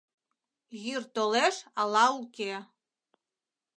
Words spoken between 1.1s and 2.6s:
ТОЛЕШ АЛА УКЕ